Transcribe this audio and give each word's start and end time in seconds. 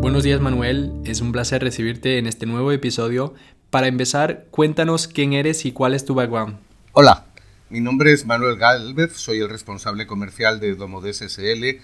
Buenos 0.00 0.22
días 0.22 0.40
Manuel, 0.40 0.94
es 1.04 1.20
un 1.20 1.30
placer 1.30 1.62
recibirte 1.62 2.16
en 2.16 2.26
este 2.26 2.46
nuevo 2.46 2.72
episodio. 2.72 3.34
Para 3.68 3.88
empezar, 3.88 4.46
cuéntanos 4.50 5.06
quién 5.06 5.34
eres 5.34 5.66
y 5.66 5.72
cuál 5.72 5.92
es 5.92 6.06
tu 6.06 6.14
background. 6.14 6.56
Hola, 6.92 7.26
mi 7.68 7.80
nombre 7.80 8.14
es 8.14 8.24
Manuel 8.24 8.56
Galvez, 8.56 9.12
soy 9.14 9.40
el 9.40 9.50
responsable 9.50 10.06
comercial 10.06 10.58
de 10.58 10.74
Domodes 10.74 11.20
SL 11.20 11.82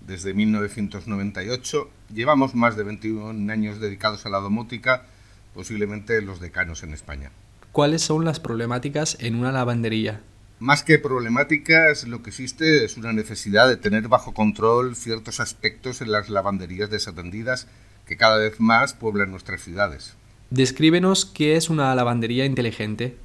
desde 0.00 0.32
1998. 0.32 1.90
Llevamos 2.14 2.54
más 2.54 2.74
de 2.74 2.84
21 2.84 3.52
años 3.52 3.80
dedicados 3.80 4.24
a 4.24 4.30
la 4.30 4.38
domótica, 4.38 5.04
posiblemente 5.52 6.22
los 6.22 6.40
decanos 6.40 6.82
en 6.84 6.94
España. 6.94 7.32
¿Cuáles 7.72 8.00
son 8.00 8.24
las 8.24 8.40
problemáticas 8.40 9.18
en 9.20 9.34
una 9.34 9.52
lavandería? 9.52 10.22
Más 10.62 10.84
que 10.84 11.00
problemáticas, 11.00 12.06
lo 12.06 12.22
que 12.22 12.30
existe 12.30 12.84
es 12.84 12.96
una 12.96 13.12
necesidad 13.12 13.66
de 13.66 13.76
tener 13.76 14.06
bajo 14.06 14.32
control 14.32 14.94
ciertos 14.94 15.40
aspectos 15.40 16.00
en 16.00 16.12
las 16.12 16.30
lavanderías 16.30 16.88
desatendidas 16.88 17.66
que 18.06 18.16
cada 18.16 18.36
vez 18.36 18.60
más 18.60 18.94
pueblan 18.94 19.32
nuestras 19.32 19.60
ciudades. 19.60 20.14
Descríbenos 20.50 21.26
qué 21.26 21.56
es 21.56 21.68
una 21.68 21.92
lavandería 21.96 22.44
inteligente. 22.44 23.16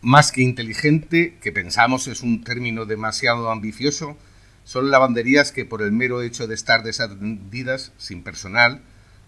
Más 0.00 0.32
que 0.32 0.40
inteligente, 0.40 1.36
que 1.42 1.52
pensamos 1.52 2.08
es 2.08 2.22
un 2.22 2.42
término 2.42 2.86
demasiado 2.86 3.50
ambicioso, 3.50 4.16
son 4.64 4.90
lavanderías 4.90 5.52
que 5.52 5.66
por 5.66 5.82
el 5.82 5.92
mero 5.92 6.22
hecho 6.22 6.46
de 6.46 6.54
estar 6.54 6.84
desatendidas, 6.84 7.92
sin 7.98 8.22
personal, 8.22 8.80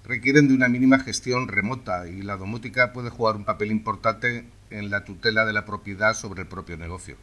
requieren 0.03 0.49
de 0.49 0.55
una 0.55 0.69
mínima 0.69 0.99
gestión 0.99 1.47
remota 1.47 2.09
y 2.09 2.23
la 2.23 2.39
domótica 2.39 2.95
puede 2.95 3.11
jugar 3.11 3.37
un 3.37 3.45
papel 3.45 3.71
importante 3.71 4.47
en 4.71 4.89
la 4.89 5.05
tutela 5.05 5.45
de 5.45 5.53
la 5.53 5.67
propiedad 5.67 6.15
sobre 6.15 6.41
el 6.41 6.49
propio 6.49 6.79
negocio. 6.79 7.17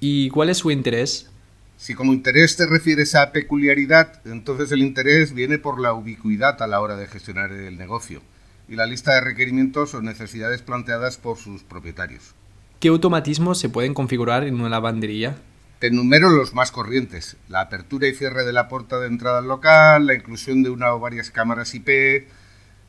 ¿Y 0.00 0.28
cuál 0.30 0.50
es 0.50 0.58
su 0.58 0.70
interés? 0.70 1.30
Si 1.78 1.94
como 1.94 2.12
interés 2.12 2.56
te 2.56 2.66
refieres 2.66 3.14
a 3.14 3.32
peculiaridad, 3.32 4.20
entonces 4.26 4.72
el 4.72 4.80
interés 4.80 5.32
viene 5.32 5.58
por 5.58 5.80
la 5.80 5.94
ubicuidad 5.94 6.60
a 6.62 6.66
la 6.66 6.80
hora 6.80 6.96
de 6.96 7.06
gestionar 7.06 7.52
el 7.52 7.76
negocio 7.76 8.22
y 8.68 8.76
la 8.76 8.86
lista 8.86 9.14
de 9.14 9.20
requerimientos 9.20 9.94
o 9.94 10.02
necesidades 10.02 10.62
planteadas 10.62 11.16
por 11.16 11.38
sus 11.38 11.62
propietarios. 11.62 12.34
¿Qué 12.80 12.88
automatismos 12.88 13.58
se 13.58 13.68
pueden 13.68 13.94
configurar 13.94 14.44
en 14.44 14.54
una 14.54 14.68
lavandería? 14.68 15.36
Te 15.78 15.88
enumero 15.88 16.30
los 16.30 16.54
más 16.54 16.72
corrientes. 16.72 17.36
La 17.48 17.60
apertura 17.60 18.06
y 18.08 18.14
cierre 18.14 18.44
de 18.44 18.52
la 18.52 18.68
puerta 18.68 18.98
de 18.98 19.08
entrada 19.08 19.38
al 19.38 19.48
local, 19.48 20.06
la 20.06 20.14
inclusión 20.14 20.62
de 20.62 20.70
una 20.70 20.92
o 20.94 21.00
varias 21.00 21.30
cámaras 21.30 21.74
IP, 21.74 21.88
eh, 21.88 22.26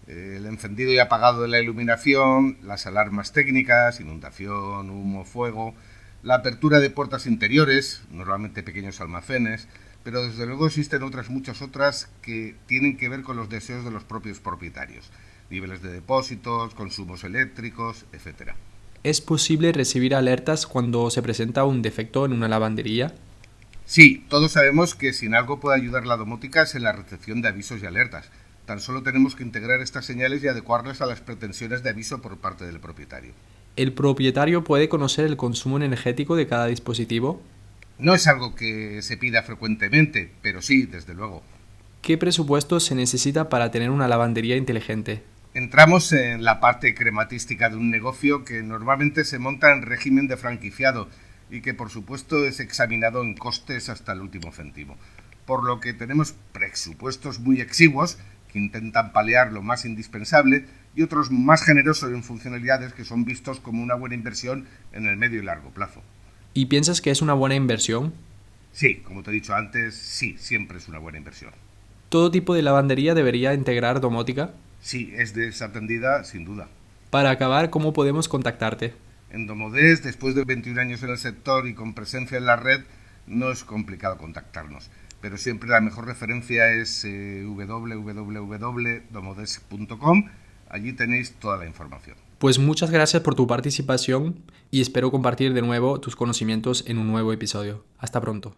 el 0.07 0.45
encendido 0.45 0.91
y 0.91 0.99
apagado 0.99 1.41
de 1.41 1.49
la 1.49 1.59
iluminación, 1.59 2.57
las 2.63 2.85
alarmas 2.85 3.33
técnicas, 3.33 3.99
inundación, 3.99 4.89
humo, 4.89 5.25
fuego, 5.25 5.75
la 6.27 6.35
apertura 6.35 6.81
de 6.81 6.89
puertas 6.89 7.25
interiores, 7.25 8.01
normalmente 8.11 8.61
pequeños 8.61 8.99
almacenes, 8.99 9.69
pero 10.03 10.27
desde 10.27 10.45
luego 10.45 10.67
existen 10.67 11.01
otras 11.03 11.29
muchas 11.29 11.61
otras 11.61 12.09
que 12.21 12.53
tienen 12.65 12.97
que 12.97 13.07
ver 13.07 13.21
con 13.21 13.37
los 13.37 13.47
deseos 13.47 13.85
de 13.85 13.91
los 13.91 14.03
propios 14.03 14.41
propietarios, 14.41 15.09
niveles 15.49 15.81
de 15.81 15.89
depósitos, 15.89 16.73
consumos 16.73 17.23
eléctricos, 17.23 18.03
etcétera. 18.11 18.57
¿Es 19.03 19.21
posible 19.21 19.71
recibir 19.71 20.13
alertas 20.15 20.67
cuando 20.67 21.09
se 21.11 21.21
presenta 21.21 21.63
un 21.63 21.81
defecto 21.81 22.25
en 22.25 22.33
una 22.33 22.49
lavandería? 22.49 23.15
Sí, 23.85 24.25
todos 24.27 24.51
sabemos 24.51 24.95
que 24.95 25.13
sin 25.13 25.33
algo 25.33 25.61
puede 25.61 25.77
ayudar 25.77 26.05
la 26.05 26.17
domótica 26.17 26.63
es 26.63 26.75
en 26.75 26.83
la 26.83 26.91
recepción 26.91 27.41
de 27.41 27.47
avisos 27.47 27.81
y 27.81 27.85
alertas. 27.85 28.29
Tan 28.65 28.81
solo 28.81 29.01
tenemos 29.01 29.33
que 29.33 29.43
integrar 29.43 29.79
estas 29.79 30.05
señales 30.05 30.43
y 30.43 30.49
adecuarlas 30.49 30.99
a 30.99 31.05
las 31.05 31.21
pretensiones 31.21 31.83
de 31.83 31.91
aviso 31.91 32.21
por 32.21 32.37
parte 32.37 32.65
del 32.65 32.81
propietario. 32.81 33.31
¿El 33.77 33.93
propietario 33.93 34.63
puede 34.63 34.89
conocer 34.89 35.25
el 35.25 35.37
consumo 35.37 35.77
energético 35.77 36.35
de 36.35 36.47
cada 36.47 36.65
dispositivo? 36.65 37.43
No 37.99 38.15
es 38.15 38.25
algo 38.25 38.55
que 38.55 39.03
se 39.03 39.17
pida 39.17 39.43
frecuentemente, 39.43 40.31
pero 40.41 40.63
sí, 40.63 40.87
desde 40.87 41.13
luego. 41.13 41.43
¿Qué 42.01 42.17
presupuesto 42.17 42.79
se 42.79 42.95
necesita 42.95 43.49
para 43.49 43.69
tener 43.69 43.91
una 43.91 44.07
lavandería 44.07 44.57
inteligente? 44.57 45.21
Entramos 45.53 46.11
en 46.11 46.43
la 46.43 46.59
parte 46.59 46.95
crematística 46.95 47.69
de 47.69 47.75
un 47.75 47.91
negocio 47.91 48.43
que 48.45 48.63
normalmente 48.63 49.23
se 49.23 49.37
monta 49.37 49.71
en 49.71 49.83
régimen 49.83 50.27
de 50.27 50.37
franquiciado 50.37 51.07
y 51.51 51.61
que 51.61 51.75
por 51.75 51.91
supuesto 51.91 52.47
es 52.47 52.59
examinado 52.59 53.21
en 53.21 53.35
costes 53.35 53.89
hasta 53.89 54.13
el 54.13 54.21
último 54.21 54.51
céntimo. 54.51 54.97
Por 55.45 55.63
lo 55.63 55.79
que 55.81 55.93
tenemos 55.93 56.33
presupuestos 56.51 57.39
muy 57.39 57.61
exiguos 57.61 58.17
que 58.51 58.59
intentan 58.59 59.11
paliar 59.11 59.51
lo 59.51 59.61
más 59.61 59.85
indispensable 59.85 60.65
y 60.95 61.03
otros 61.03 61.31
más 61.31 61.63
generosos 61.63 62.11
en 62.11 62.23
funcionalidades 62.23 62.93
que 62.93 63.05
son 63.05 63.25
vistos 63.25 63.59
como 63.59 63.83
una 63.83 63.95
buena 63.95 64.15
inversión 64.15 64.65
en 64.93 65.05
el 65.05 65.17
medio 65.17 65.41
y 65.41 65.45
largo 65.45 65.69
plazo. 65.69 66.01
¿Y 66.53 66.65
piensas 66.65 67.01
que 67.01 67.11
es 67.11 67.21
una 67.21 67.33
buena 67.33 67.55
inversión? 67.55 68.13
Sí, 68.71 68.97
como 68.97 69.23
te 69.23 69.31
he 69.31 69.33
dicho 69.33 69.55
antes, 69.55 69.95
sí, 69.95 70.35
siempre 70.37 70.77
es 70.77 70.87
una 70.87 70.99
buena 70.99 71.17
inversión. 71.17 71.51
¿Todo 72.09 72.31
tipo 72.31 72.53
de 72.53 72.61
lavandería 72.61 73.13
debería 73.13 73.53
integrar 73.53 73.99
domótica? 74.01 74.51
Sí, 74.81 75.13
es 75.15 75.33
desatendida, 75.33 76.23
sin 76.23 76.45
duda. 76.45 76.67
Para 77.09 77.31
acabar, 77.31 77.69
¿cómo 77.69 77.93
podemos 77.93 78.27
contactarte? 78.27 78.93
En 79.29 79.45
Domodés, 79.45 80.03
después 80.03 80.35
de 80.35 80.45
21 80.45 80.79
años 80.79 81.03
en 81.03 81.09
el 81.09 81.17
sector 81.17 81.67
y 81.67 81.73
con 81.73 81.93
presencia 81.93 82.37
en 82.37 82.45
la 82.45 82.55
red, 82.55 82.81
no 83.27 83.51
es 83.51 83.63
complicado 83.63 84.17
contactarnos. 84.17 84.89
Pero 85.21 85.37
siempre 85.37 85.69
la 85.69 85.81
mejor 85.81 86.05
referencia 86.05 86.71
es 86.71 87.03
eh. 87.05 87.43
Allí 90.69 90.93
tenéis 90.93 91.33
toda 91.33 91.57
la 91.57 91.65
información. 91.65 92.17
Pues 92.39 92.59
muchas 92.59 92.91
gracias 92.91 93.23
por 93.23 93.35
tu 93.35 93.47
participación 93.47 94.43
y 94.69 94.81
espero 94.81 95.09
compartir 95.11 95.53
de 95.53 95.61
nuevo 95.61 95.99
tus 95.99 96.15
conocimientos 96.15 96.83
en 96.87 96.97
un 96.99 97.07
nuevo 97.07 97.33
episodio. 97.33 97.85
Hasta 97.97 98.21
pronto. 98.21 98.55